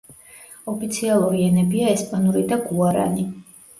[0.71, 3.29] ოფიციალური ენებია ესპანური და გუარანი.